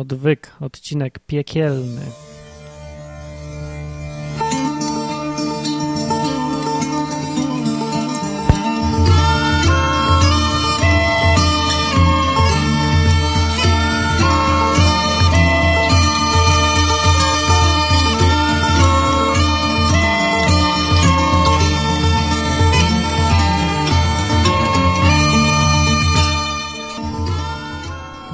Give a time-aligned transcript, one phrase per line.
[0.00, 2.00] Odwyk, odcinek piekielny.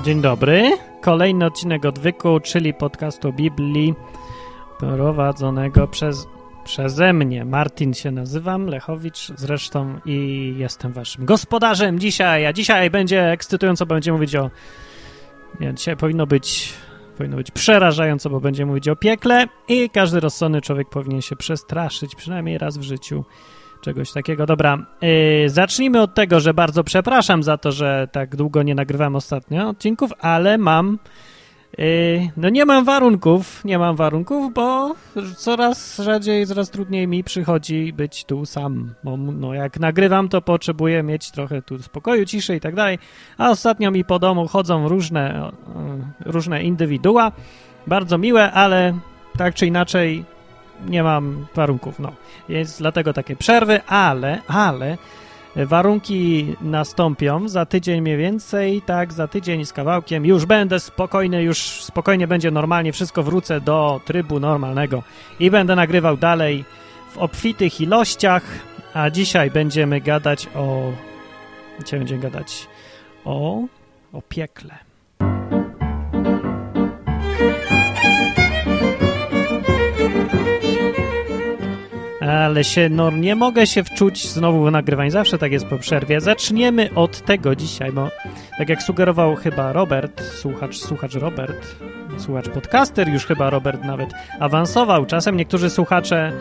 [0.04, 0.88] Dzień dobry.
[1.08, 3.94] Kolejny odcinek odwyku, czyli podcastu Biblii
[4.78, 6.26] prowadzonego przez,
[6.64, 7.44] przeze mnie.
[7.44, 14.12] Martin się nazywam, Lechowicz zresztą i jestem waszym gospodarzem dzisiaj, a dzisiaj będzie ekscytująco, będzie
[14.12, 14.50] mówić o...
[15.60, 16.72] Nie, dzisiaj powinno być,
[17.16, 22.14] powinno być przerażająco, bo będzie mówić o piekle i każdy rozsądny człowiek powinien się przestraszyć
[22.14, 23.24] przynajmniej raz w życiu
[23.80, 24.46] czegoś takiego.
[24.46, 29.16] Dobra, yy, zacznijmy od tego, że bardzo przepraszam za to, że tak długo nie nagrywam
[29.16, 30.98] ostatnio odcinków, ale mam.
[31.78, 34.94] Yy, no nie mam warunków, nie mam warunków, bo
[35.36, 38.94] coraz rzadziej, coraz trudniej mi przychodzi być tu sam.
[39.04, 42.98] Bo no, jak nagrywam, to potrzebuję mieć trochę tu spokoju, ciszy i tak dalej.
[43.38, 45.52] A ostatnio mi po domu chodzą różne,
[46.24, 47.32] różne indywidua,
[47.86, 48.98] bardzo miłe, ale
[49.38, 50.24] tak czy inaczej
[50.86, 52.12] nie mam warunków, no.
[52.48, 54.98] Jest dlatego takie przerwy, ale, ale
[55.56, 61.58] warunki nastąpią za tydzień mniej więcej, tak, za tydzień z kawałkiem już będę spokojny, już
[61.58, 65.02] spokojnie będzie normalnie, wszystko wrócę do trybu normalnego
[65.40, 66.64] i będę nagrywał dalej
[67.12, 68.42] w obfitych ilościach,
[68.94, 70.92] a dzisiaj będziemy gadać o...
[71.84, 72.66] Dzisiaj będziemy gadać
[73.24, 73.62] o...
[74.12, 74.88] o piekle.
[82.28, 86.20] Ale się, no nie mogę się wczuć znowu w nagrywanie, zawsze tak jest po przerwie.
[86.20, 88.10] Zaczniemy od tego dzisiaj, bo
[88.58, 91.76] tak jak sugerował chyba Robert, słuchacz, słuchacz Robert,
[92.18, 95.06] słuchacz podcaster, już chyba Robert nawet awansował.
[95.06, 96.32] Czasem niektórzy słuchacze,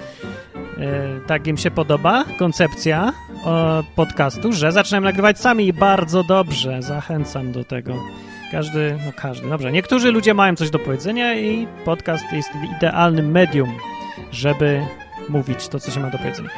[0.77, 3.13] e, tak im się podoba koncepcja
[3.45, 7.93] o, podcastu, że zaczynają nagrywać sami i bardzo dobrze, zachęcam do tego.
[8.51, 9.71] Każdy, no każdy, dobrze.
[9.71, 13.69] Niektórzy ludzie mają coś do powiedzenia i podcast jest idealnym medium,
[14.31, 14.81] żeby
[15.29, 16.49] mówić to, co się ma do powiedzenia.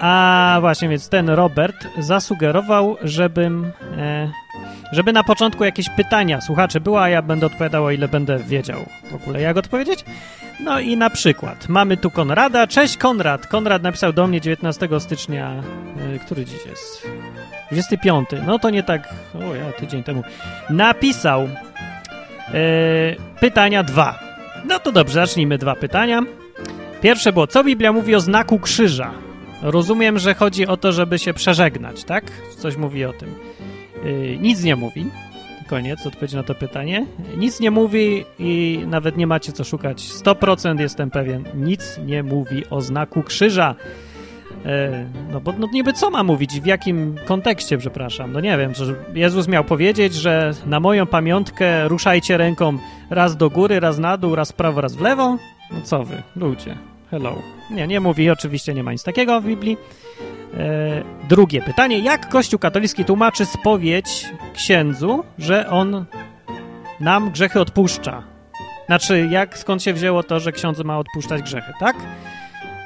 [0.00, 4.30] A właśnie, więc ten Robert zasugerował, żebym, e,
[4.92, 8.86] żeby na początku jakieś pytania słuchacze było, a ja będę odpowiadał, o ile będę wiedział
[9.10, 10.04] w ogóle, jak odpowiedzieć.
[10.64, 12.66] No i na przykład mamy tu Konrada.
[12.66, 13.46] Cześć Konrad.
[13.46, 15.62] Konrad napisał do mnie 19 stycznia,
[16.14, 17.08] e, który dziś jest?
[17.70, 18.28] 25.
[18.46, 20.22] No to nie tak, o ja, tydzień temu.
[20.70, 21.48] Napisał e,
[23.40, 24.18] pytania dwa.
[24.64, 26.22] No to dobrze, zacznijmy dwa pytania.
[27.00, 29.10] Pierwsze było, co Biblia mówi o znaku krzyża?
[29.62, 32.24] Rozumiem, że chodzi o to, żeby się przeżegnać, tak?
[32.58, 33.34] Coś mówi o tym.
[34.04, 35.06] Yy, nic nie mówi.
[35.68, 37.06] Koniec odpowiedzi na to pytanie.
[37.36, 40.02] Nic nie mówi i nawet nie macie co szukać.
[40.02, 41.44] 100% jestem pewien.
[41.54, 43.74] Nic nie mówi o znaku krzyża.
[44.64, 44.70] Yy,
[45.32, 46.60] no bo no niby co ma mówić?
[46.60, 48.32] W jakim kontekście, przepraszam?
[48.32, 52.78] No nie wiem, że Jezus miał powiedzieć, że na moją pamiątkę ruszajcie ręką
[53.10, 55.38] raz do góry, raz na dół, raz w prawo, raz w lewo?
[55.72, 56.76] No co wy, ludzie.
[57.10, 57.42] Hello.
[57.70, 59.76] Nie, nie mówi, oczywiście nie ma nic takiego w Biblii.
[60.54, 61.98] E, drugie pytanie.
[61.98, 66.04] Jak Kościół katolicki tłumaczy spowiedź księdzu, że on
[67.00, 68.22] nam grzechy odpuszcza?
[68.86, 71.96] Znaczy, jak, skąd się wzięło to, że ksiądz ma odpuszczać grzechy, tak?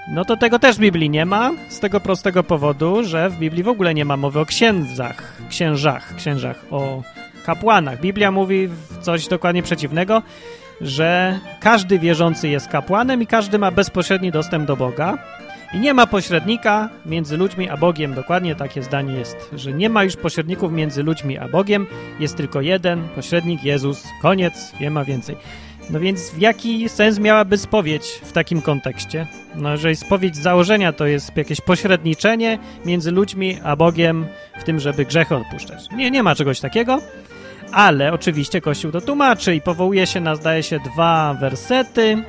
[0.09, 3.63] No to tego też w Biblii nie ma, z tego prostego powodu, że w Biblii
[3.63, 7.03] w ogóle nie ma mowy o księdzach, księżach, księżach, o
[7.47, 8.01] kapłanach.
[8.01, 8.69] Biblia mówi
[9.01, 10.23] coś dokładnie przeciwnego
[10.85, 15.19] że każdy wierzący jest kapłanem i każdy ma bezpośredni dostęp do Boga.
[15.75, 18.15] I nie ma pośrednika między ludźmi a Bogiem.
[18.15, 21.87] Dokładnie takie zdanie jest, że nie ma już pośredników między ludźmi a Bogiem.
[22.21, 24.05] Jest tylko jeden pośrednik, Jezus.
[24.23, 25.37] Koniec, nie ma więcej.
[25.91, 29.27] No więc w jaki sens miałaby spowiedź w takim kontekście?
[29.55, 34.27] No jeżeli spowiedź z założenia to jest jakieś pośredniczenie między ludźmi a Bogiem
[34.59, 35.91] w tym, żeby grzechy odpuszczać.
[35.97, 37.01] Nie, nie ma czegoś takiego
[37.75, 42.23] ale oczywiście Kościół to tłumaczy i powołuje się na, zdaje się, dwa wersety,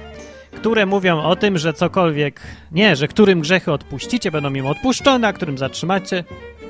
[0.51, 5.33] które mówią o tym, że cokolwiek, nie, że którym grzechy odpuścicie, będą im odpuszczone, a
[5.33, 6.23] którym zatrzymacie,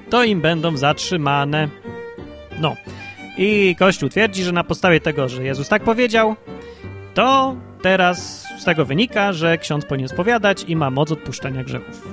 [0.10, 1.68] to im będą zatrzymane.
[2.60, 2.76] No.
[3.38, 6.36] I Kościół twierdzi, że na podstawie tego, że Jezus tak powiedział,
[7.14, 12.08] to teraz z tego wynika, że ksiądz powinien spowiadać i ma moc odpuszczenia grzechów.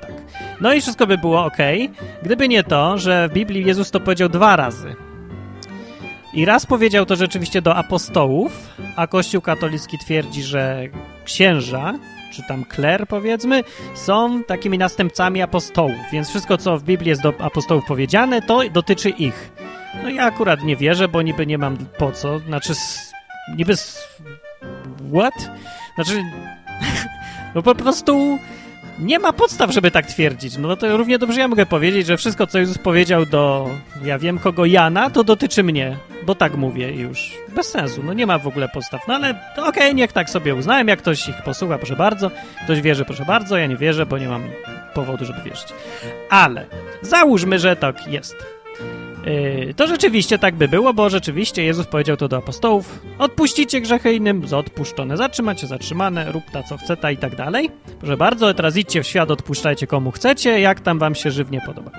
[0.00, 0.12] Tak.
[0.60, 1.58] No i wszystko by było ok,
[2.22, 5.05] gdyby nie to, że w Biblii Jezus to powiedział dwa razy.
[6.36, 8.52] I raz powiedział to rzeczywiście do apostołów,
[8.96, 10.88] a Kościół katolicki twierdzi, że
[11.24, 11.94] księża,
[12.32, 17.34] czy tam kler powiedzmy, są takimi następcami apostołów, więc wszystko, co w Biblii jest do
[17.38, 19.50] apostołów powiedziane, to dotyczy ich.
[20.02, 22.72] No ja akurat nie wierzę, bo niby nie mam po co, znaczy
[23.56, 23.74] niby...
[25.14, 25.50] What?
[25.94, 26.24] Znaczy...
[27.54, 28.38] no po prostu
[28.98, 30.58] nie ma podstaw, żeby tak twierdzić.
[30.58, 33.70] No to równie dobrze ja mogę powiedzieć, że wszystko, co Jezus powiedział do,
[34.04, 35.96] ja wiem kogo, Jana, to dotyczy mnie,
[36.26, 37.32] bo tak mówię już.
[37.54, 39.08] Bez sensu, no nie ma w ogóle podstaw.
[39.08, 42.30] No ale okej, okay, niech tak sobie uznałem, jak ktoś ich posłucha, proszę bardzo,
[42.64, 44.42] ktoś wierzy, proszę bardzo, ja nie wierzę, bo nie mam
[44.94, 45.68] powodu, żeby wierzyć.
[46.30, 46.66] Ale
[47.02, 48.55] załóżmy, że tak jest.
[49.26, 54.14] Yy, to rzeczywiście tak by było, bo rzeczywiście Jezus powiedział to do apostołów: odpuścicie grzechy
[54.14, 57.70] innym, odpuszczone, zatrzymacie zatrzymane, rób ta co chce, ta i tak dalej.
[57.98, 61.90] Proszę bardzo, teraz idźcie w świat, odpuszczajcie komu chcecie, jak tam wam się żywnie podoba.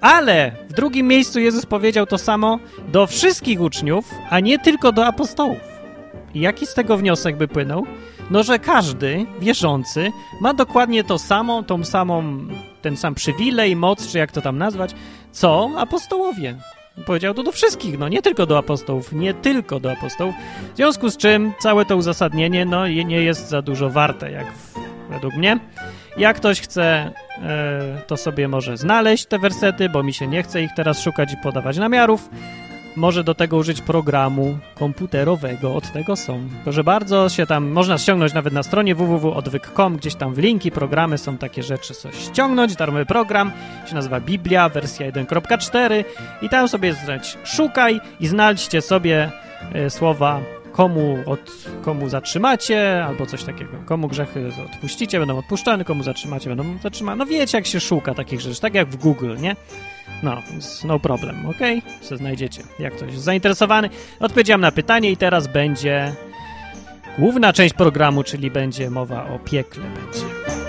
[0.00, 2.58] Ale w drugim miejscu Jezus powiedział to samo
[2.88, 5.58] do wszystkich uczniów, a nie tylko do apostołów.
[6.34, 7.86] I jaki z tego wniosek by płynął?
[8.30, 10.10] No, że każdy wierzący
[10.40, 12.38] ma dokładnie to samo, tą samą,
[12.82, 14.94] ten sam przywilej, moc, czy jak to tam nazwać,
[15.32, 16.54] co apostołowie.
[17.06, 20.34] Powiedział to do wszystkich, no nie tylko do apostołów, nie tylko do apostołów.
[20.72, 24.46] W związku z czym całe to uzasadnienie, no nie jest za dużo warte, jak
[25.10, 25.58] według mnie.
[26.16, 27.12] Jak ktoś chce,
[27.42, 31.32] e, to sobie może znaleźć te wersety, bo mi się nie chce ich teraz szukać
[31.32, 32.28] i podawać namiarów
[32.96, 36.48] może do tego użyć programu komputerowego, od tego są.
[36.64, 41.18] Proszę bardzo, się tam można ściągnąć nawet na stronie www.odwyk.com, gdzieś tam w linki, programy
[41.18, 43.52] są takie rzeczy, coś ściągnąć, darmowy program,
[43.86, 46.04] się nazywa Biblia, wersja 1.4
[46.42, 49.30] i tam sobie znać szukaj i znajdźcie sobie
[49.76, 50.40] y, słowa
[50.72, 51.52] komu, od,
[51.82, 53.72] komu zatrzymacie, albo coś takiego.
[53.86, 57.16] Komu grzechy odpuścicie, będą odpuszczane, komu zatrzymacie, będą zatrzymane.
[57.16, 59.56] No wiecie, jak się szuka takich rzeczy, tak jak w Google, nie?
[60.22, 60.36] No,
[60.84, 61.58] no problem, ok?
[62.00, 63.90] Co znajdziecie, jak ktoś jest zainteresowany.
[64.20, 66.12] Odpowiedziałem na pytanie i teraz będzie
[67.18, 70.61] główna część programu, czyli będzie mowa o piekle będzie.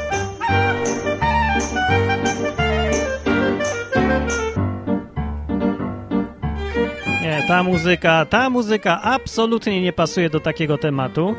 [7.47, 11.35] Ta muzyka, ta muzyka absolutnie nie pasuje do takiego tematu,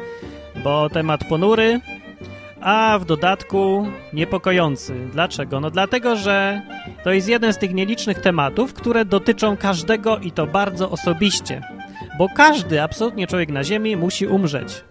[0.65, 1.81] bo temat ponury,
[2.61, 4.95] a w dodatku niepokojący.
[5.13, 5.61] Dlaczego?
[5.61, 6.63] No dlatego, że
[7.05, 11.63] to jest jeden z tych nielicznych tematów, które dotyczą każdego i to bardzo osobiście.
[12.19, 14.85] Bo każdy, absolutnie człowiek na Ziemi musi umrzeć.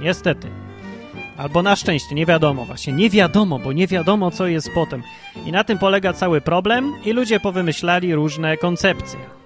[0.00, 0.48] Niestety.
[1.36, 2.64] Albo na szczęście, nie wiadomo.
[2.64, 5.02] Właśnie nie wiadomo, bo nie wiadomo, co jest potem.
[5.46, 9.43] I na tym polega cały problem i ludzie powymyślali różne koncepcje.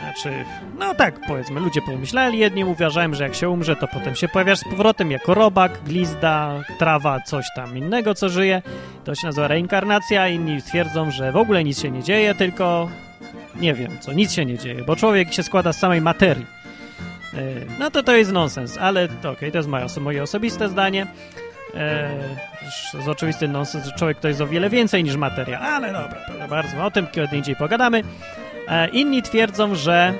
[0.00, 0.44] Znaczy,
[0.78, 4.58] no tak, powiedzmy, ludzie pomyśleli, jedni uważają, że jak się umrze, to potem się pojawiasz
[4.58, 8.62] z powrotem jako robak, glizda, trawa, coś tam innego, co żyje.
[9.04, 12.88] To się nazywa reinkarnacja, inni twierdzą, że w ogóle nic się nie dzieje, tylko
[13.56, 16.46] nie wiem co, nic się nie dzieje, bo człowiek się składa z samej materii.
[17.34, 17.38] E,
[17.78, 21.06] no to to jest nonsens, ale okej, okay, to jest moje, moje osobiste zdanie.
[22.92, 26.18] To jest oczywisty nonsens, że człowiek to jest o wiele więcej niż materia, ale dobra,
[26.26, 28.02] proszę bardzo, o tym kiedy indziej pogadamy.
[28.68, 30.14] E, inni twierdzą, że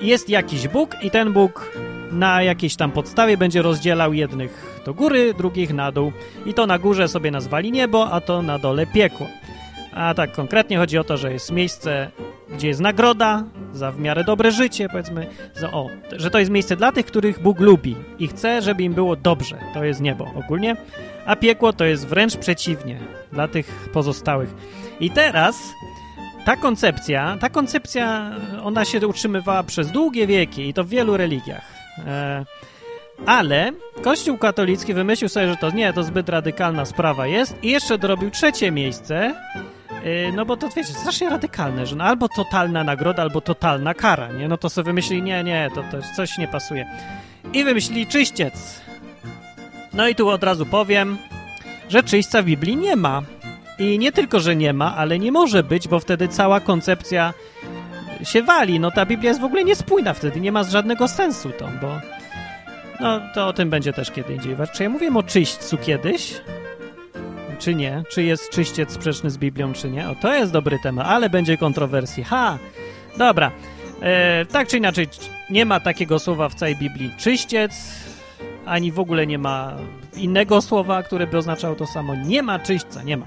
[0.00, 1.72] jest jakiś Bóg i ten Bóg
[2.12, 6.12] na jakiejś tam podstawie będzie rozdzielał jednych do góry, drugich na dół.
[6.46, 9.26] I to na górze sobie nazwali niebo, a to na dole piekło.
[9.94, 12.10] A tak konkretnie chodzi o to, że jest miejsce,
[12.50, 16.76] gdzie jest nagroda za w miarę dobre życie, powiedzmy, za, o, że to jest miejsce
[16.76, 19.58] dla tych, których Bóg lubi i chce, żeby im było dobrze.
[19.74, 20.76] To jest niebo ogólnie.
[21.26, 22.98] A piekło to jest wręcz przeciwnie
[23.32, 24.54] dla tych pozostałych.
[25.00, 25.56] I teraz
[26.46, 28.30] ta koncepcja, ta koncepcja,
[28.64, 31.64] ona się utrzymywała przez długie wieki i to w wielu religiach.
[32.06, 32.44] E,
[33.26, 33.72] ale
[34.02, 38.30] Kościół katolicki wymyślił sobie, że to nie, to zbyt radykalna sprawa jest i jeszcze dorobił
[38.30, 39.34] trzecie miejsce,
[40.04, 44.32] e, no bo to wiecie, strasznie radykalne, że no albo totalna nagroda, albo totalna kara,
[44.32, 44.48] nie?
[44.48, 46.86] No to sobie wymyślili, nie, nie, to, to coś nie pasuje.
[47.52, 48.80] I wymyślili czyściec.
[49.92, 51.18] No i tu od razu powiem,
[51.88, 53.22] że czyśćca w Biblii nie ma.
[53.78, 57.34] I nie tylko, że nie ma, ale nie może być, bo wtedy cała koncepcja
[58.24, 58.80] się wali.
[58.80, 62.00] No ta Biblia jest w ogóle niespójna wtedy, nie ma żadnego sensu to, bo...
[63.00, 64.56] No to o tym będzie też kiedy indziej.
[64.72, 66.40] Czy ja mówiłem o czyśćcu kiedyś?
[67.58, 68.02] Czy nie?
[68.10, 70.08] Czy jest czyściec sprzeczny z Biblią, czy nie?
[70.08, 72.24] O, to jest dobry temat, ale będzie kontrowersji.
[72.24, 72.58] Ha!
[73.16, 73.50] Dobra.
[74.02, 75.08] E, tak czy inaczej,
[75.50, 77.72] nie ma takiego słowa w całej Biblii czyściec,
[78.66, 79.72] ani w ogóle nie ma
[80.16, 82.14] innego słowa, które by oznaczało to samo.
[82.14, 83.26] Nie ma czyśćca, nie ma.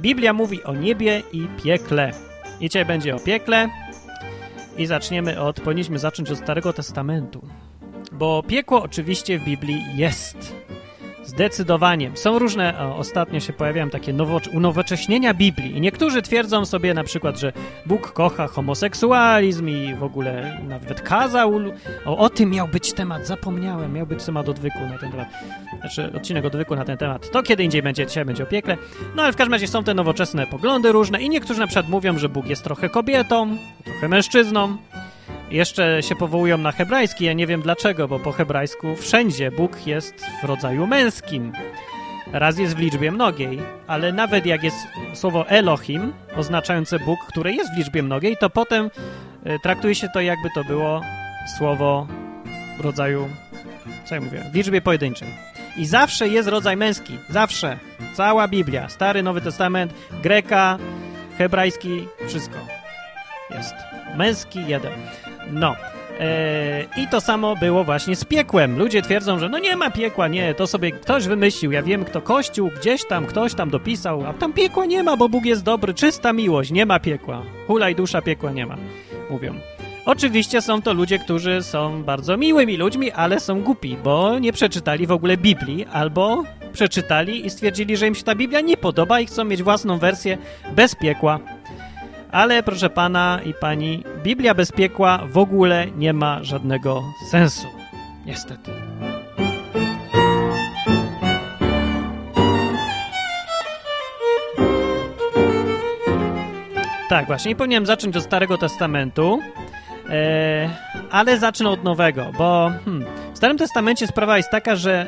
[0.00, 2.12] Biblia mówi o niebie i piekle.
[2.60, 3.68] I dzisiaj będzie o piekle.
[4.76, 7.42] I zaczniemy od, powinniśmy zacząć od Starego Testamentu.
[8.12, 10.54] Bo piekło oczywiście w Biblii jest.
[11.30, 12.10] Zdecydowanie.
[12.14, 17.04] Są różne, o, ostatnio się pojawiają takie nowo, unowocześnienia Biblii i niektórzy twierdzą sobie na
[17.04, 17.52] przykład, że
[17.86, 21.52] Bóg kocha homoseksualizm i w ogóle nawet kazał.
[22.04, 25.28] O, o tym miał być temat, zapomniałem, miał być temat odwyku na ten temat.
[25.80, 27.30] Znaczy odcinek odwyku na ten temat.
[27.30, 28.76] To kiedy indziej będzie, dzisiaj będzie o.
[29.16, 32.18] No ale w każdym razie są te nowoczesne poglądy różne i niektórzy na przykład mówią,
[32.18, 34.76] że Bóg jest trochę kobietą, trochę mężczyzną.
[35.50, 40.14] Jeszcze się powołują na hebrajski, ja nie wiem dlaczego, bo po hebrajsku wszędzie Bóg jest
[40.42, 41.52] w rodzaju męskim.
[42.32, 44.76] Raz jest w liczbie mnogiej, ale nawet jak jest
[45.14, 48.86] słowo Elohim, oznaczające Bóg, które jest w liczbie mnogiej, to potem
[49.46, 51.00] y, traktuje się to jakby to było
[51.58, 52.06] słowo
[52.78, 53.28] w rodzaju,
[54.04, 55.28] co ja mówię, w liczbie pojedynczej.
[55.76, 57.18] I zawsze jest rodzaj męski.
[57.28, 57.78] Zawsze.
[58.14, 58.88] Cała Biblia.
[58.88, 60.78] Stary, Nowy Testament, Greka,
[61.38, 62.58] hebrajski, wszystko.
[63.50, 63.89] Jest.
[64.16, 64.92] Męski jeden.
[65.52, 65.76] No.
[66.20, 68.78] Eee, I to samo było właśnie z piekłem.
[68.78, 71.72] Ludzie twierdzą, że no nie ma piekła, nie, to sobie ktoś wymyślił.
[71.72, 75.28] Ja wiem, kto kościół, gdzieś tam, ktoś tam dopisał, a tam piekła nie ma, bo
[75.28, 77.42] Bóg jest dobry, czysta miłość, nie ma piekła.
[77.66, 78.76] Hulaj dusza, piekła nie ma.
[79.30, 79.54] Mówią.
[80.06, 85.06] Oczywiście są to ludzie, którzy są bardzo miłymi ludźmi, ale są głupi, bo nie przeczytali
[85.06, 89.26] w ogóle Biblii, albo przeczytali i stwierdzili, że im się ta Biblia nie podoba i
[89.26, 90.38] chcą mieć własną wersję
[90.76, 91.40] bez piekła.
[92.32, 97.66] Ale proszę pana i pani, Biblia bez piekła w ogóle nie ma żadnego sensu.
[98.26, 98.70] Niestety.
[107.08, 107.50] Tak, właśnie.
[107.50, 109.40] I powinienem zacząć od Starego Testamentu,
[110.10, 110.70] e,
[111.10, 115.06] ale zacznę od Nowego, bo hmm, w Starym Testamencie sprawa jest taka, że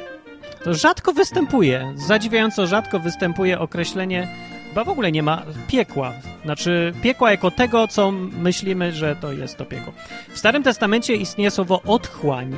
[0.65, 4.29] to rzadko występuje, zadziwiająco rzadko występuje określenie,
[4.75, 6.13] bo w ogóle nie ma piekła.
[6.45, 9.93] Znaczy piekła jako tego, co myślimy, że to jest to piekło.
[10.33, 12.57] W Starym Testamencie istnieje słowo otchłań,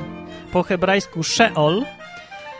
[0.51, 1.85] po hebrajsku sheol,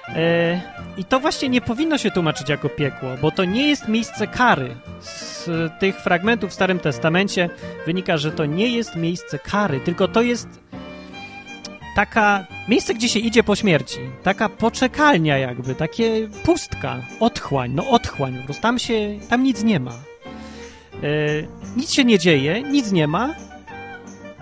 [0.08, 0.62] e,
[0.98, 4.76] i to właśnie nie powinno się tłumaczyć jako piekło, bo to nie jest miejsce kary.
[5.00, 7.50] Z tych fragmentów w Starym Testamencie
[7.86, 10.48] wynika, że to nie jest miejsce kary, tylko to jest
[11.96, 14.00] taka miejsce, gdzie się idzie po śmierci.
[14.24, 19.80] Taka poczekalnia jakby, takie pustka, otchłań, no otchłań, po prostu tam się, tam nic nie
[19.80, 19.92] ma.
[19.92, 21.08] E,
[21.78, 23.36] nic się nie dzieje, nic nie ma,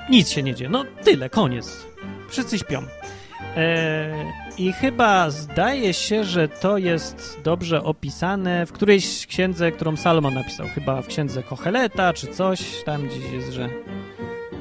[0.09, 0.69] nic się nie dzieje.
[0.69, 1.85] No tyle, koniec.
[2.29, 2.81] Wszyscy śpią.
[3.57, 4.13] E,
[4.57, 10.67] I chyba zdaje się, że to jest dobrze opisane w którejś księdze, którą Salomon napisał.
[10.67, 13.69] Chyba w księdze Kocheleta czy coś, tam gdzieś jest, że...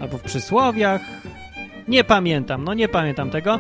[0.01, 1.01] Albo w przysłowiach.
[1.89, 3.59] Nie pamiętam, no nie pamiętam tego,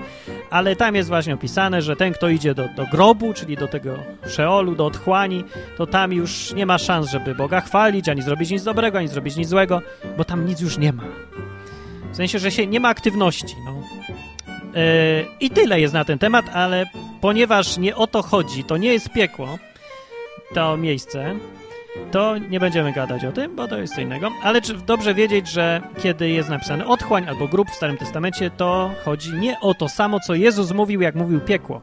[0.51, 3.99] ale tam jest właśnie opisane, że ten, kto idzie do, do grobu, czyli do tego
[4.29, 5.45] szeolu, do otchłani,
[5.77, 9.37] to tam już nie ma szans, żeby Boga chwalić, ani zrobić nic dobrego, ani zrobić
[9.37, 9.83] nic złego,
[10.17, 11.03] bo tam nic już nie ma.
[12.13, 13.83] W sensie, że się nie ma aktywności, no.
[14.75, 16.87] Yy, I tyle jest na ten temat, ale
[17.21, 19.59] ponieważ nie o to chodzi, to nie jest piekło,
[20.55, 21.35] to miejsce,
[22.11, 24.31] to nie będziemy gadać o tym, bo to jest co innego.
[24.43, 28.91] Ale czy dobrze wiedzieć, że kiedy jest napisane otchłań albo grób w Starym Testamencie, to
[29.05, 31.83] chodzi nie o to samo, co Jezus mówił, jak mówił piekło.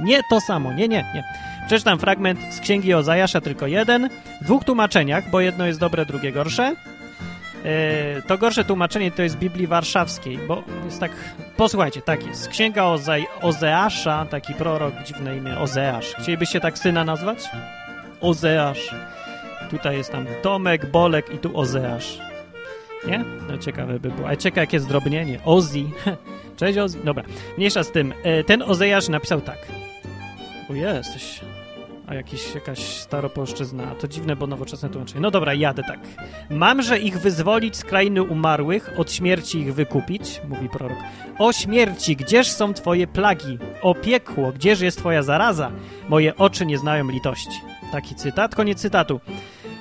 [0.00, 1.24] Nie to samo, nie, nie, nie.
[1.66, 4.08] Przeczytam fragment z księgi Ozajasza, tylko jeden,
[4.40, 6.74] w dwóch tłumaczeniach, bo jedno jest dobre, drugie gorsze.
[7.64, 11.12] E, to gorsze tłumaczenie to jest Biblii Warszawskiej, bo jest tak...
[11.56, 12.48] Posłuchajcie, tak jest.
[12.48, 16.14] Księga Oze Ozeasza, taki prorok, dziwne imię, Ozeasz.
[16.14, 17.38] Chcielibyście tak syna nazwać?
[18.20, 18.94] Ozeasz.
[19.78, 22.18] Tutaj jest tam Tomek, Bolek i tu Ozeasz.
[23.06, 23.24] Nie?
[23.48, 24.28] No ciekawe by było.
[24.28, 25.38] A ciekawe jakie zdrobnienie.
[25.44, 25.90] Ozi.
[26.56, 26.98] Cześć Ozi.
[27.04, 27.24] Dobra,
[27.58, 28.14] mniejsza z tym.
[28.22, 29.58] E, ten Ozeasz napisał tak.
[30.70, 31.40] O jesteś
[32.06, 33.94] a jakiś, jakaś staropolszczyzna.
[33.94, 35.20] To dziwne, bo nowoczesne tłumaczenie.
[35.20, 36.00] No dobra, jadę tak.
[36.50, 40.98] Mamże ich wyzwolić z krainy umarłych, od śmierci ich wykupić, mówi prorok.
[41.38, 43.58] O śmierci, gdzież są twoje plagi?
[43.82, 45.70] O piekło, gdzież jest twoja zaraza?
[46.08, 47.60] Moje oczy nie znają litości.
[47.92, 49.20] Taki cytat, koniec cytatu.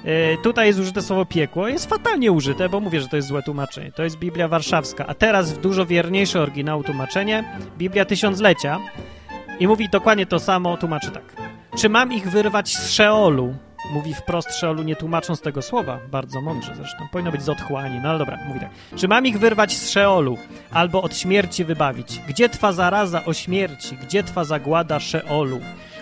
[0.04, 1.68] Yy, tutaj jest użyte słowo piekło.
[1.68, 3.92] Jest fatalnie użyte, bo mówię, że to jest złe tłumaczenie.
[3.92, 5.08] To jest Biblia Warszawska.
[5.08, 7.44] A teraz w dużo wierniejsze oryginał tłumaczenie.
[7.78, 8.80] Biblia Tysiąclecia.
[9.60, 11.24] I mówi dokładnie to samo, tłumaczy tak.
[11.78, 13.56] Czy mam ich wyrwać z Szeolu?
[13.94, 16.00] Mówi wprost Szeolu, nie tłumacząc tego słowa.
[16.12, 17.08] Bardzo mądrze zresztą.
[17.12, 18.00] Powinno być z otchłani.
[18.04, 18.70] No ale dobra, mówi tak.
[18.96, 20.38] Czy mam ich wyrwać z Szeolu?
[20.72, 22.20] Albo od śmierci wybawić?
[22.28, 23.98] Gdzie twa zaraza o śmierci?
[23.98, 25.60] Gdzie twa zagłada Szeolu?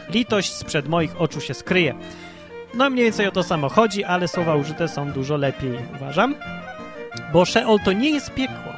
[0.10, 1.96] Litość sprzed moich oczu się skryje.
[2.74, 6.36] No mniej więcej o to samo chodzi, ale słowa użyte są dużo lepiej, uważam.
[7.34, 8.74] Bo Szeol to nie jest piekło.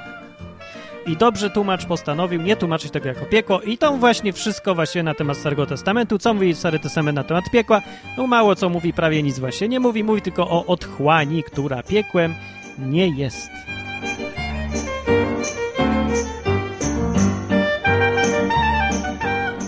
[1.05, 5.13] I dobrze tłumacz postanowił nie tłumaczyć tego jako piekło i to właśnie wszystko właśnie na
[5.13, 6.17] temat Starego Testamentu.
[6.17, 7.81] Co mówi Stary Testament na temat piekła?
[8.17, 10.03] No mało co mówi, prawie nic właśnie nie mówi.
[10.03, 12.35] Mówi tylko o otchłani, która piekłem
[12.79, 13.49] nie jest.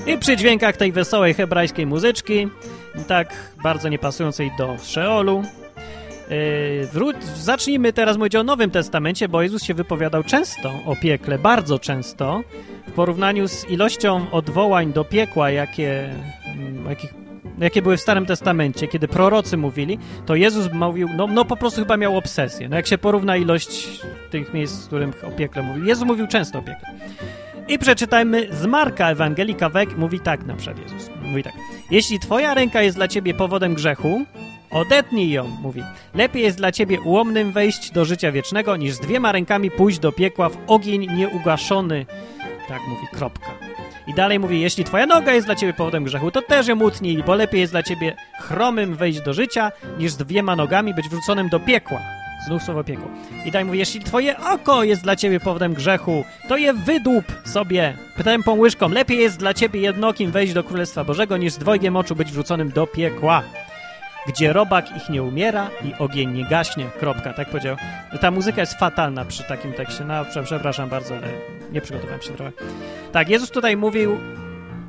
[0.07, 2.47] I przy dźwiękach tej wesołej hebrajskiej muzyczki,
[3.07, 5.43] tak bardzo niepasującej do Szeolu,
[6.29, 11.39] Yy, wró- zacznijmy teraz mówić o Nowym Testamencie, bo Jezus się wypowiadał często o piekle,
[11.39, 12.41] bardzo często,
[12.87, 16.09] w porównaniu z ilością odwołań do piekła, jakie,
[16.45, 17.13] mm, jakich
[17.59, 21.81] jakie były w Starym Testamencie, kiedy prorocy mówili, to Jezus mówił, no, no po prostu
[21.81, 22.69] chyba miał obsesję.
[22.69, 23.99] No jak się porówna ilość
[24.29, 25.85] tych miejsc, w których o piekle mówił.
[25.85, 26.89] Jezus mówił często o piekle.
[27.67, 31.14] I przeczytajmy z Marka Ewangelika Wek, mówi tak na przykład Jezus.
[31.25, 31.53] Mówi tak.
[31.91, 34.25] Jeśli twoja ręka jest dla ciebie powodem grzechu,
[34.71, 35.83] odetnij ją, mówi.
[36.13, 40.11] Lepiej jest dla ciebie ułomnym wejść do życia wiecznego, niż z dwiema rękami pójść do
[40.11, 42.05] piekła w ogień nieugaszony.
[42.67, 43.51] Tak mówi, kropka.
[44.07, 47.23] I dalej mówi, jeśli twoja noga jest dla ciebie powodem grzechu, to też ją utnij,
[47.23, 51.49] bo lepiej jest dla ciebie chromym wejść do życia, niż z dwiema nogami być wrzuconym
[51.49, 51.99] do piekła.
[52.45, 53.07] Znów słowo piekło.
[53.45, 57.97] I dalej mówi, jeśli twoje oko jest dla ciebie powodem grzechu, to je wydłup sobie
[58.23, 58.89] tępą łyżką.
[58.89, 62.69] Lepiej jest dla ciebie jednokim wejść do Królestwa Bożego, niż z dwojgiem oczu być wrzuconym
[62.69, 63.43] do piekła
[64.27, 66.85] gdzie robak ich nie umiera i ogień nie gaśnie.
[66.99, 67.75] Kropka, tak powiedział.
[68.21, 70.03] Ta muzyka jest fatalna przy takim tekście.
[70.03, 71.27] No, przepraszam bardzo, ale
[71.71, 72.51] nie przygotowałem się trochę.
[73.11, 74.17] Tak, Jezus tutaj mówił,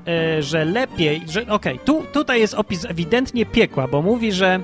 [0.07, 4.61] e, że lepiej, że okej, okay, tu, tutaj jest opis ewidentnie piekła, bo mówi, że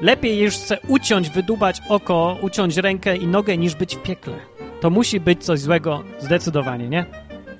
[0.00, 4.34] lepiej już chce uciąć, wydubać oko, uciąć rękę i nogę, niż być w piekle.
[4.80, 7.04] To musi być coś złego zdecydowanie, nie?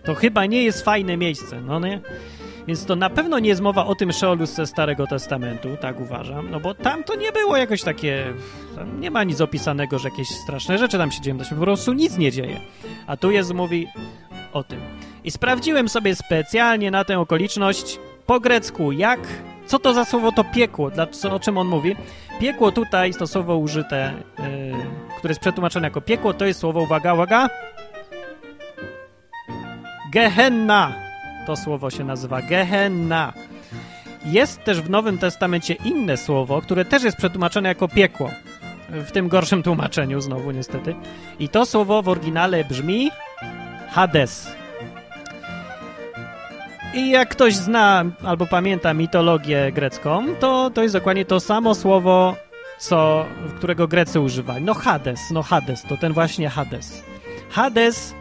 [0.04, 2.00] To chyba nie jest fajne miejsce, no nie?
[2.66, 6.50] Więc to na pewno nie jest mowa o tym Szeolu ze Starego Testamentu, tak uważam,
[6.50, 8.32] no bo tam to nie było jakoś takie...
[9.00, 11.92] nie ma nic opisanego, że jakieś straszne rzeczy tam się dzieją, to się po prostu
[11.92, 12.60] nic nie dzieje.
[13.06, 13.86] A tu jest mówi
[14.52, 14.80] o tym.
[15.24, 19.20] I sprawdziłem sobie specjalnie na tę okoliczność po grecku, jak...
[19.68, 20.90] Co to za słowo to piekło?
[20.90, 21.96] Dla, co, o czym on mówi?
[22.40, 24.44] Piekło tutaj, to słowo użyte, yy,
[25.18, 27.48] które jest przetłumaczone jako piekło, to jest słowo, uwaga, uwaga,
[30.12, 31.08] Gehenna
[31.48, 33.32] to słowo się nazywa Gehenna.
[34.24, 38.30] Jest też w Nowym Testamencie inne słowo, które też jest przetłumaczone jako piekło.
[38.88, 40.94] W tym gorszym tłumaczeniu znowu niestety.
[41.38, 43.10] I to słowo w oryginale brzmi
[43.90, 44.50] Hades.
[46.94, 52.36] I jak ktoś zna albo pamięta mitologię grecką, to to jest dokładnie to samo słowo,
[52.78, 53.26] co,
[53.56, 54.64] którego Grecy używali.
[54.64, 57.02] No Hades, no Hades, to ten właśnie Hades.
[57.50, 58.14] Hades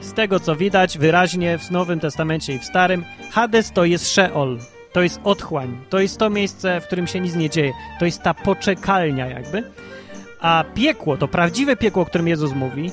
[0.00, 4.58] z tego co widać wyraźnie w Nowym Testamencie i w Starym, Hades to jest Sheol,
[4.92, 8.22] to jest otchłań, to jest to miejsce, w którym się nic nie dzieje, to jest
[8.22, 9.62] ta poczekalnia jakby.
[10.40, 12.92] A piekło, to prawdziwe piekło, o którym Jezus mówi,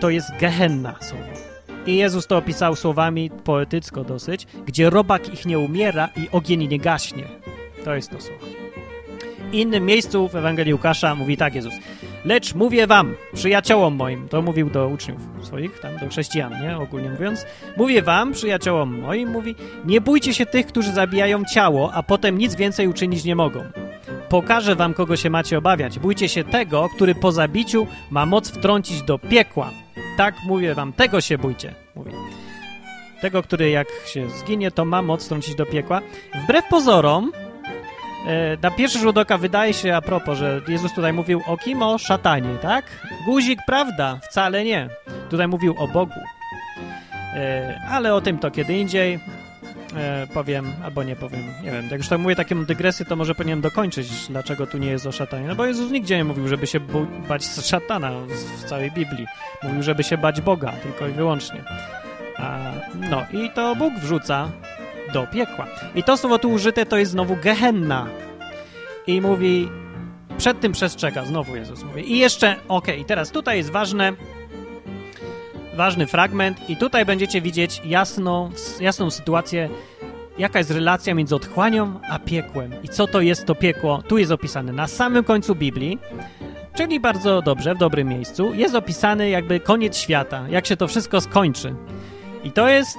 [0.00, 1.53] to jest Gehenna słowo.
[1.86, 6.78] I Jezus to opisał słowami poetycko dosyć, gdzie robak ich nie umiera i ogień nie
[6.78, 7.24] gaśnie.
[7.84, 8.46] To jest to słowo.
[9.52, 11.74] Innym miejscu w Ewangelii Łukasza mówi tak Jezus.
[12.24, 17.10] Lecz mówię wam, przyjaciołom moim, to mówił do uczniów swoich, tam do chrześcijan, nie, ogólnie
[17.10, 22.38] mówiąc, mówię wam, przyjaciołom moim, mówi, nie bójcie się tych, którzy zabijają ciało, a potem
[22.38, 23.60] nic więcej uczynić nie mogą.
[24.28, 25.98] Pokażę wam, kogo się macie obawiać.
[25.98, 29.70] Bójcie się tego, który po zabiciu ma moc wtrącić do piekła.
[30.16, 32.10] Tak mówię wam, tego się bójcie, mówi.
[33.20, 36.00] Tego, który jak się zginie, to ma moc wtrącić do piekła.
[36.44, 37.32] Wbrew pozorom,
[38.26, 41.82] E, na pierwszy rzut oka wydaje się a propos, że Jezus tutaj mówił o kim?
[41.82, 42.84] O szatanie, tak?
[43.26, 44.20] Guzik, prawda?
[44.30, 44.88] Wcale nie.
[45.30, 46.20] Tutaj mówił o Bogu.
[47.34, 49.18] E, ale o tym to kiedy indziej
[49.96, 51.84] e, powiem, albo nie powiem, nie wiem.
[51.90, 55.12] Jak już tak mówię taką dygresję, to może powinienem dokończyć, dlaczego tu nie jest o
[55.12, 55.48] szatanie.
[55.48, 56.80] No bo Jezus nigdzie nie mówił, żeby się
[57.28, 58.10] bać szatana
[58.56, 59.26] w całej Biblii.
[59.62, 61.64] Mówił, żeby się bać Boga, tylko i wyłącznie.
[62.36, 62.58] A,
[63.10, 64.50] no i to Bóg wrzuca
[65.12, 65.66] do piekła.
[65.94, 68.06] I to słowo tu użyte to jest znowu Gehenna.
[69.06, 69.68] I mówi,
[70.38, 72.12] przed tym przestrzega, znowu Jezus mówi.
[72.12, 74.12] I jeszcze, okej, okay, teraz tutaj jest ważne,
[75.76, 79.68] ważny fragment i tutaj będziecie widzieć jasną, jasną sytuację,
[80.38, 82.82] jaka jest relacja między otchłanią a piekłem.
[82.82, 84.02] I co to jest to piekło?
[84.02, 85.98] Tu jest opisane na samym końcu Biblii,
[86.74, 91.20] czyli bardzo dobrze, w dobrym miejscu, jest opisany jakby koniec świata, jak się to wszystko
[91.20, 91.74] skończy.
[92.44, 92.98] I to jest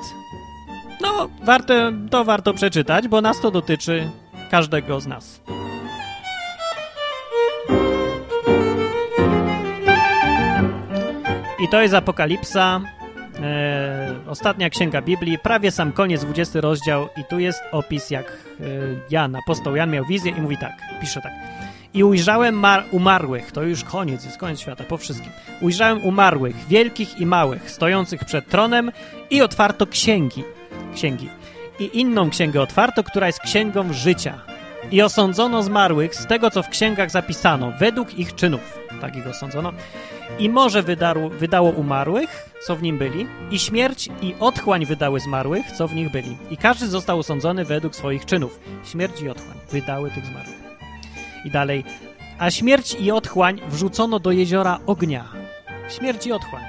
[1.02, 1.74] no, warto,
[2.10, 4.10] to warto przeczytać, bo nas to dotyczy
[4.52, 5.42] każdego z nas.
[11.60, 12.82] I to jest Apokalipsa,
[13.42, 18.64] e, ostatnia księga Biblii, prawie sam koniec, 20 rozdział i tu jest opis, jak e,
[19.10, 21.32] Jan, apostoł Jan miał wizję i mówi tak, pisze tak.
[21.94, 25.32] I ujrzałem umarłych, to już koniec, jest koniec świata, po wszystkim.
[25.62, 28.92] Ujrzałem umarłych, wielkich i małych, stojących przed tronem
[29.30, 30.44] i otwarto księgi
[30.96, 31.30] księgi.
[31.80, 34.42] I inną księgę otwarto, która jest księgą życia.
[34.92, 38.80] I osądzono zmarłych z tego, co w księgach zapisano, według ich czynów.
[39.02, 39.72] Tak ich osądzono.
[40.40, 45.72] I morze wydarło, wydało umarłych, co w nim byli, i śmierć i otchłań wydały zmarłych,
[45.72, 46.38] co w nich byli.
[46.50, 48.60] I każdy został osądzony według swoich czynów.
[48.86, 50.56] Śmierć i otchłań wydały tych zmarłych.
[51.46, 51.84] I dalej.
[52.40, 55.26] A śmierć i otchłań wrzucono do jeziora ognia.
[55.90, 56.64] Śmierć i otchłań.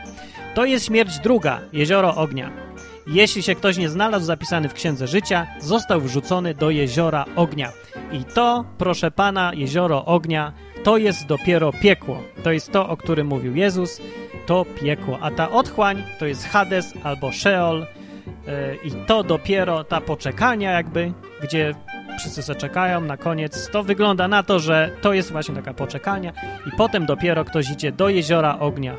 [0.54, 2.65] To jest śmierć druga, jezioro ognia.
[3.06, 7.72] Jeśli się ktoś nie znalazł zapisany w Księdze Życia, został wrzucony do jeziora ognia.
[8.12, 10.52] I to, proszę pana, jezioro ognia,
[10.84, 12.22] to jest dopiero piekło.
[12.42, 14.00] To jest to, o którym mówił Jezus,
[14.46, 15.18] to piekło.
[15.20, 21.12] A ta otchłań to jest Hades albo Sheol yy, i to dopiero ta poczekania jakby,
[21.42, 21.74] gdzie
[22.18, 23.70] wszyscy zaczekają na koniec.
[23.70, 26.32] To wygląda na to, że to jest właśnie taka poczekalnia
[26.66, 28.96] i potem dopiero ktoś idzie do jeziora ognia.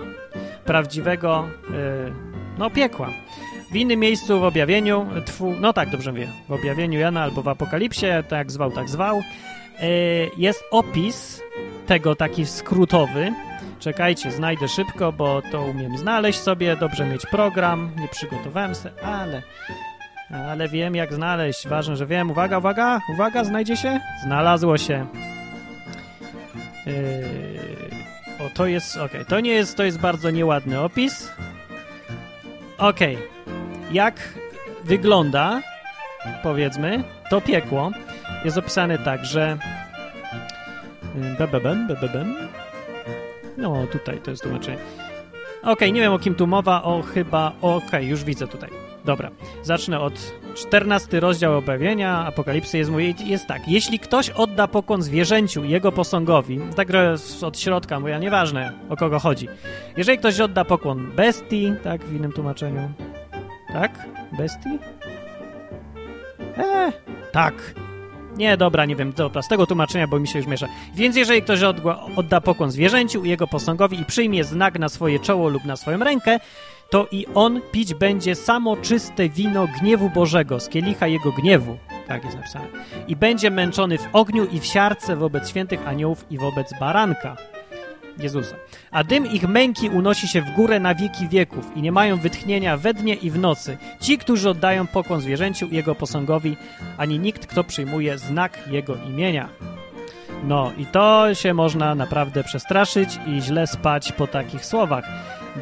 [0.66, 2.14] Prawdziwego, yy,
[2.58, 3.10] no piekła.
[3.72, 5.06] W innym miejscu w objawieniu,
[5.60, 9.86] no tak, dobrze mówię, w objawieniu Jana albo w Apokalipsie, tak zwał, tak zwał, yy,
[10.38, 11.42] jest opis
[11.88, 13.34] tego taki skrótowy.
[13.80, 19.42] Czekajcie, znajdę szybko, bo to umiem znaleźć sobie, dobrze mieć program, nie przygotowałem się, ale
[20.30, 21.68] ale wiem jak znaleźć.
[21.68, 22.32] Ważne, że wiem.
[22.32, 24.00] Uwaga, uwaga, uwaga, znajdzie się?
[24.24, 25.08] Znalazło się.
[26.86, 26.94] Yy...
[28.40, 31.32] O, to jest, ok, to nie jest, to jest bardzo nieładny opis.
[32.78, 33.00] Ok,
[33.92, 34.34] jak
[34.84, 35.62] wygląda,
[36.44, 37.92] powiedzmy, to piekło,
[38.46, 39.58] jest opisane tak, że
[41.40, 42.36] bebebem, bebebem.
[43.58, 44.78] No, tutaj to jest tłumaczenie.
[45.64, 48.70] Ok, nie wiem o kim tu mowa, o chyba, ok, już widzę tutaj.
[49.06, 49.32] Dobra,
[49.64, 53.68] zacznę od 14 rozdział objawienia Apokalipsy jest, mówi, jest tak.
[53.68, 56.88] Jeśli ktoś odda pokłon zwierzęciu jego posągowi, tak
[57.42, 59.48] od środka, mówię, nieważne o kogo chodzi.
[59.98, 62.92] Jeżeli ktoś odda pokłon bestii, tak, w innym tłumaczeniu.
[63.74, 64.08] Tak?
[64.38, 64.80] Bestii?
[66.58, 66.92] Eee,
[67.32, 67.74] tak.
[68.38, 70.68] Nie, dobra, nie wiem, dobra, z tego tłumaczenia, bo mi się już miesza.
[70.96, 71.60] Więc jeżeli ktoś
[72.16, 76.40] odda pokłon zwierzęciu jego posągowi i przyjmie znak na swoje czoło lub na swoją rękę,
[76.90, 81.78] to i on pić będzie samo czyste wino gniewu Bożego, z kielicha jego gniewu.
[82.08, 82.68] Tak jest napisane.
[83.08, 87.38] I będzie męczony w ogniu i w siarce wobec świętych aniołów i wobec baranka.
[88.20, 88.56] Jezusa.
[88.92, 92.78] A dym ich męki unosi się w górę na wieki wieków i nie mają wytchnienia
[92.78, 93.78] we dnie i w nocy.
[94.02, 96.58] Ci, którzy oddają pokłon zwierzęciu i jego posągowi,
[96.98, 99.50] ani nikt, kto przyjmuje znak jego imienia.
[100.44, 105.06] No i to się można naprawdę przestraszyć i źle spać po takich słowach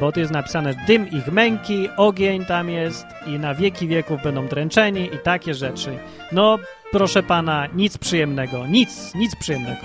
[0.00, 4.46] bo tu jest napisane dym ich męki, ogień tam jest i na wieki wieków będą
[4.46, 5.98] dręczeni i takie rzeczy.
[6.32, 6.58] No,
[6.92, 9.80] proszę pana, nic przyjemnego, nic, nic przyjemnego.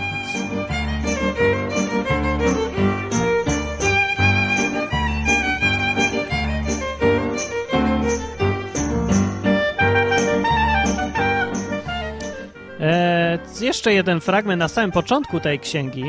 [13.81, 16.03] Jeszcze jeden fragment na samym początku tej księgi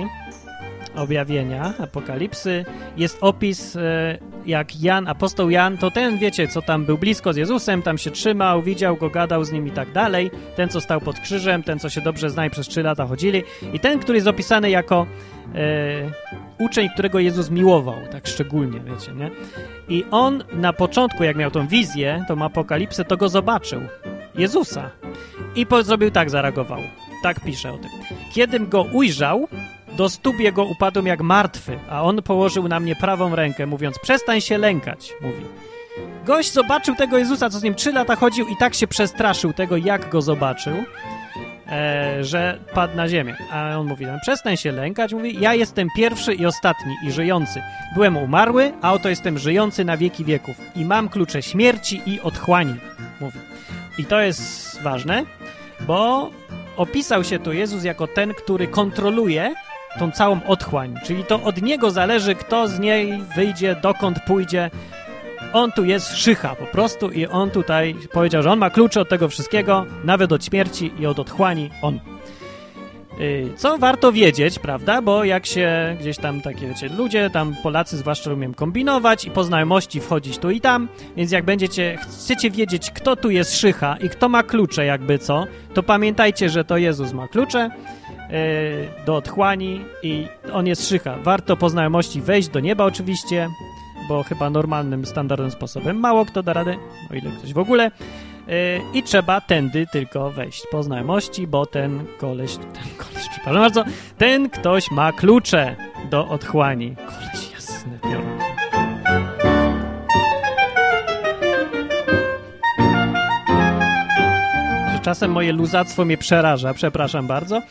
[0.97, 2.65] objawienia, apokalipsy,
[2.97, 7.37] jest opis, e, jak Jan, apostoł Jan, to ten, wiecie, co tam był blisko z
[7.37, 11.01] Jezusem, tam się trzymał, widział go, gadał z nim i tak dalej, ten, co stał
[11.01, 14.19] pod krzyżem, ten, co się dobrze zna i przez trzy lata chodzili i ten, który
[14.19, 15.07] jest opisany jako
[15.55, 19.31] e, uczeń, którego Jezus miłował, tak szczególnie, wiecie, nie?
[19.89, 23.81] I on na początku, jak miał tą wizję, tą apokalipsę, to go zobaczył,
[24.35, 24.91] Jezusa.
[25.57, 26.81] I zrobił tak, zareagował.
[27.23, 27.91] Tak pisze o tym.
[28.33, 29.49] Kiedym go ujrzał,
[29.97, 34.41] do stóp jego upadłem jak martwy, a on położył na mnie prawą rękę, mówiąc, przestań
[34.41, 35.45] się lękać, mówi.
[36.25, 39.77] Gość zobaczył tego Jezusa, co z nim trzy lata chodził i tak się przestraszył tego,
[39.77, 40.77] jak go zobaczył,
[41.67, 43.37] e, że padł na ziemię.
[43.51, 47.63] A on mówi, przestań się lękać, mówi, ja jestem pierwszy i ostatni i żyjący.
[47.95, 52.75] Byłem umarły, a oto jestem żyjący na wieki wieków i mam klucze śmierci i otchłani,
[53.21, 53.39] mówi.
[53.99, 55.25] I to jest ważne,
[55.81, 56.31] bo
[56.83, 59.55] opisał się tu Jezus jako ten, który kontroluje
[59.99, 64.71] tą całą otchłań, czyli to od niego zależy, kto z niej wyjdzie, dokąd pójdzie.
[65.53, 69.09] On tu jest szycha po prostu i on tutaj powiedział, że on ma klucze od
[69.09, 72.01] tego wszystkiego, nawet od śmierci i od otchłani on.
[73.21, 75.03] Y, co warto wiedzieć, prawda?
[75.03, 79.45] Bo jak się gdzieś tam takie, wiecie, ludzie, tam Polacy zwłaszcza umiem kombinować i po
[79.45, 84.09] znajomości wchodzić tu i tam, więc jak będziecie, chcecie wiedzieć, kto tu jest szycha i
[84.09, 87.71] kto ma klucze jakby co, to pamiętajcie, że to Jezus ma klucze,
[88.33, 91.19] E, do otchłani i on jest szycha.
[91.23, 93.49] Warto po znajomości wejść do nieba oczywiście,
[94.09, 96.77] bo chyba normalnym, standardowym sposobem mało kto da radę,
[97.11, 97.91] o ile ktoś w ogóle.
[98.49, 103.85] E, I trzeba tędy tylko wejść po znajomości, bo ten koleś, ten koleś, przepraszam bardzo,
[104.19, 105.77] ten ktoś ma klucze
[106.11, 106.97] do otchłani.
[106.97, 108.39] Koleś jasny piorun.
[115.03, 117.63] Czasem moje luzactwo mnie przeraża, przepraszam bardzo.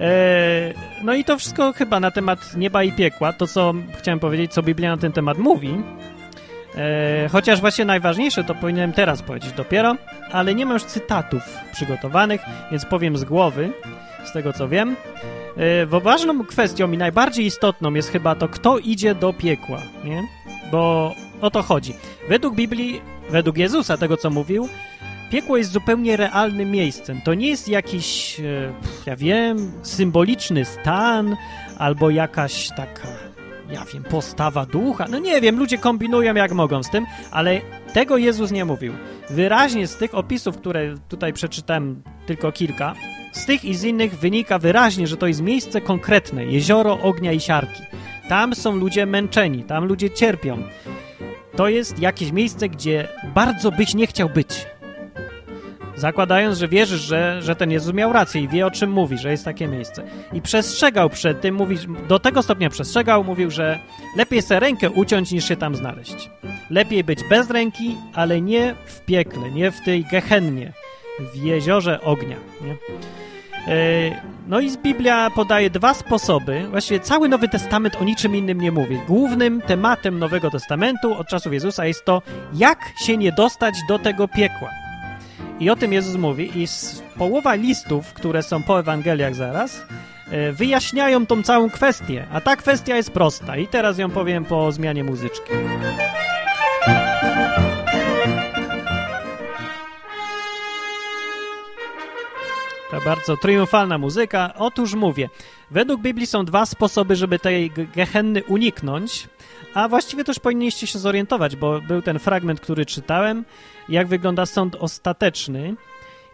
[0.00, 4.52] E, no i to wszystko chyba na temat nieba i piekła, to co chciałem powiedzieć,
[4.52, 5.82] co Biblia na ten temat mówi.
[6.78, 9.96] E, chociaż właśnie najważniejsze to powinienem teraz powiedzieć dopiero,
[10.32, 13.72] ale nie mam już cytatów przygotowanych, więc powiem z głowy,
[14.24, 14.96] z tego co wiem.
[15.56, 20.22] E, bo ważną kwestią i najbardziej istotną jest chyba to, kto idzie do piekła, nie?
[20.72, 21.94] Bo o to chodzi.
[22.28, 24.68] Według Biblii według Jezusa, tego co mówił,
[25.30, 27.20] piekło jest zupełnie realnym miejscem.
[27.20, 28.72] To nie jest jakiś, e,
[29.06, 31.36] ja wiem, symboliczny stan
[31.78, 33.27] albo jakaś taka,
[33.70, 35.06] ja wiem, postawa ducha.
[35.10, 37.60] No nie wiem, ludzie kombinują jak mogą z tym, ale
[37.92, 38.92] tego Jezus nie mówił.
[39.30, 42.94] Wyraźnie z tych opisów, które tutaj przeczytałem tylko kilka,
[43.32, 47.40] z tych i z innych wynika wyraźnie, że to jest miejsce konkretne, jezioro ognia i
[47.40, 47.82] siarki.
[48.28, 50.62] Tam są ludzie męczeni, tam ludzie cierpią.
[51.56, 54.66] To jest jakieś miejsce, gdzie bardzo byś nie chciał być.
[55.98, 59.30] Zakładając, że wierzysz, że, że ten Jezus miał rację i wie o czym mówi, że
[59.30, 60.02] jest takie miejsce.
[60.32, 61.76] I przestrzegał przed tym, mówi,
[62.08, 63.78] do tego stopnia przestrzegał, mówił, że
[64.16, 66.30] lepiej sobie rękę uciąć niż się tam znaleźć.
[66.70, 70.72] Lepiej być bez ręki, ale nie w piekle, nie w tej gehennie,
[71.34, 72.36] w jeziorze ognia.
[72.60, 72.76] Nie?
[73.74, 78.72] E, no i Biblia podaje dwa sposoby, właściwie cały Nowy Testament o niczym innym nie
[78.72, 79.00] mówi.
[79.06, 82.22] Głównym tematem Nowego Testamentu od czasów Jezusa jest to,
[82.54, 84.87] jak się nie dostać do tego piekła.
[85.60, 86.66] I o tym Jezus mówi i
[87.18, 89.86] połowa listów, które są po Ewangeliach zaraz,
[90.30, 92.26] e, wyjaśniają tą całą kwestię.
[92.32, 95.52] A ta kwestia jest prosta i teraz ją powiem po zmianie muzyczki.
[102.90, 104.52] Ta bardzo triumfalna muzyka.
[104.56, 105.28] Otóż mówię,
[105.70, 109.28] według Biblii są dwa sposoby, żeby tej gehenny uniknąć,
[109.74, 113.44] a właściwie też powinniście się zorientować, bo był ten fragment, który czytałem,
[113.88, 115.74] jak wygląda sąd ostateczny.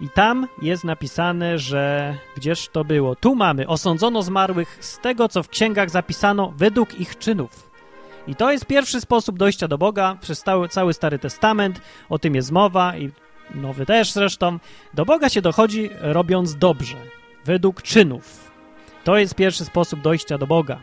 [0.01, 3.16] I tam jest napisane, że gdzież to było?
[3.16, 7.70] Tu mamy, osądzono zmarłych z tego, co w księgach zapisano według ich czynów.
[8.27, 12.35] I to jest pierwszy sposób dojścia do Boga przez cały, cały Stary Testament, o tym
[12.35, 13.11] jest mowa i
[13.55, 14.59] nowy też zresztą,
[14.94, 16.97] do Boga się dochodzi robiąc dobrze,
[17.44, 18.43] według czynów.
[19.04, 20.82] To jest pierwszy sposób dojścia do Boga.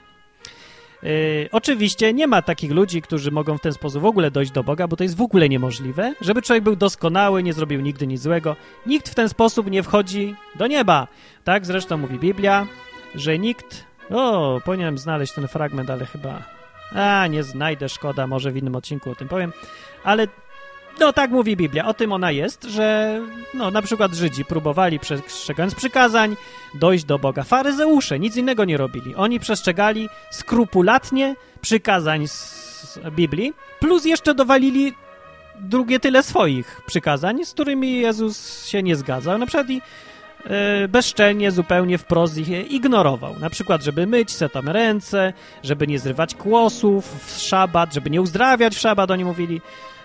[1.03, 4.63] Yy, oczywiście nie ma takich ludzi, którzy mogą w ten sposób w ogóle dojść do
[4.63, 8.21] Boga, bo to jest w ogóle niemożliwe, żeby człowiek był doskonały, nie zrobił nigdy nic
[8.21, 8.55] złego.
[8.86, 11.07] Nikt w ten sposób nie wchodzi do nieba.
[11.43, 12.67] Tak zresztą mówi Biblia,
[13.15, 13.86] że nikt...
[14.10, 16.43] O, powinienem znaleźć ten fragment, ale chyba...
[16.95, 19.53] A, nie znajdę, szkoda, może w innym odcinku o tym powiem.
[20.03, 20.27] Ale
[20.99, 23.19] no tak mówi Biblia, o tym ona jest, że
[23.54, 26.36] no na przykład Żydzi próbowali przestrzegając przykazań
[26.73, 27.43] dojść do Boga.
[27.43, 29.15] Faryzeusze nic innego nie robili.
[29.15, 34.93] Oni przestrzegali skrupulatnie przykazań z Biblii, plus jeszcze dowalili
[35.62, 39.38] drugie tyle swoich przykazań, z którymi Jezus się nie zgadzał.
[39.38, 39.82] Na przykład i
[40.45, 43.39] e, bezczelnie, zupełnie wprost ich ignorował.
[43.39, 48.21] Na przykład, żeby myć se tam ręce, żeby nie zrywać kłosów w szabat, żeby nie
[48.21, 49.62] uzdrawiać w szabat, oni mówili.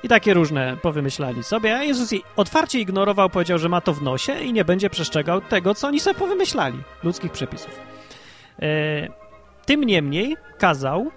[0.07, 4.41] I takie różne powymyślali sobie, a Jezus otwarcie ignorował, powiedział, że ma to w nosie
[4.41, 7.81] i nie będzie przestrzegał tego, co oni sobie powymyślali, ludzkich przepisów.
[8.63, 9.09] E,
[9.65, 11.11] tym niemniej kazał,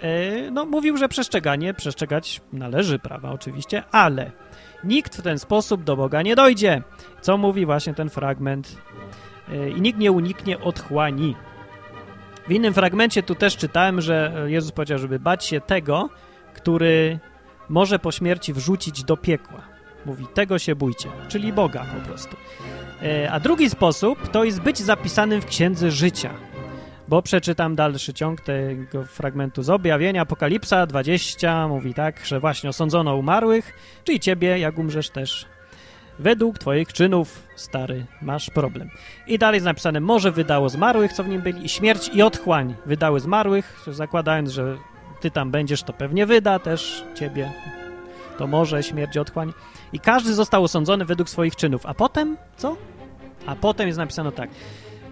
[0.00, 4.30] e, no mówił, że przestrzeganie, przestrzegać należy prawa oczywiście, ale
[4.84, 6.82] nikt w ten sposób do Boga nie dojdzie.
[7.20, 8.76] Co mówi właśnie ten fragment?
[9.52, 11.36] E, I nikt nie uniknie otchłani.
[12.48, 16.08] W innym fragmencie tu też czytałem, że Jezus powiedział, żeby bać się tego,
[16.54, 17.18] który
[17.68, 19.60] może po śmierci wrzucić do piekła.
[20.06, 22.36] Mówi, tego się bójcie, czyli Boga po prostu.
[23.02, 26.30] E, a drugi sposób to jest być zapisanym w Księdze Życia.
[27.08, 30.22] Bo przeczytam dalszy ciąg tego fragmentu z objawienia.
[30.22, 33.72] Apokalipsa 20 mówi tak, że właśnie osądzono umarłych,
[34.04, 35.46] czyli ciebie, jak umrzesz też.
[36.18, 38.90] Według twoich czynów, stary, masz problem.
[39.26, 42.74] I dalej jest napisane, może wydało zmarłych, co w nim byli, i śmierć i otchłań
[42.86, 44.76] wydały zmarłych, zakładając, że
[45.24, 47.52] ty tam będziesz, to pewnie wyda też ciebie.
[48.38, 49.52] To może śmierć otchłań.
[49.92, 51.86] I każdy został osądzony według swoich czynów.
[51.86, 52.76] A potem co?
[53.46, 54.50] A potem jest napisano tak.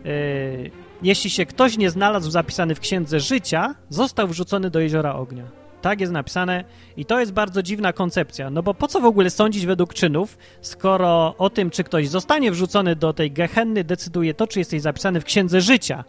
[0.05, 0.71] Yy,
[1.03, 5.45] jeśli się ktoś nie znalazł zapisany w księdze życia, został wrzucony do jeziora ognia.
[5.83, 6.65] Tak jest napisane
[6.97, 10.39] i to jest bardzo dziwna koncepcja, no bo po co w ogóle sądzić według czynów,
[10.61, 15.21] skoro o tym, czy ktoś zostanie wrzucony do tej gehenny, decyduje to, czy jesteś zapisany
[15.21, 16.05] w księdze życia.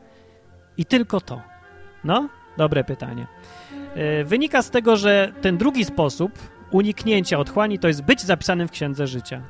[0.77, 1.41] I tylko to.
[2.03, 3.27] No, dobre pytanie.
[3.95, 6.31] E, wynika z tego, że ten drugi sposób
[6.71, 9.41] uniknięcia otchłani to jest być zapisanym w Księdze Życia.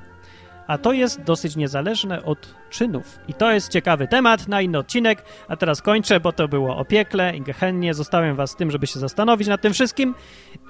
[0.67, 3.19] A to jest dosyć niezależne od czynów.
[3.27, 5.25] I to jest ciekawy temat na inny odcinek.
[5.47, 7.93] A teraz kończę, bo to było o piekle i gehennie.
[7.93, 10.15] Zostawiam was z tym, żeby się zastanowić nad tym wszystkim.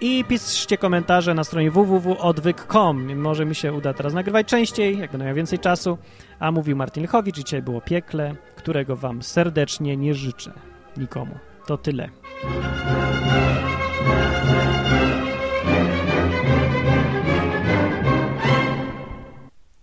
[0.01, 3.15] I piszcie komentarze na stronie www.odwyk.com.
[3.15, 5.97] Może mi się uda teraz nagrywać częściej, jak będę miał więcej czasu.
[6.39, 7.36] A mówił Martin Lichowicz.
[7.36, 10.51] Dzisiaj było piekle, którego wam serdecznie nie życzę.
[10.97, 11.52] Nikomu.
[11.67, 12.10] To tyle.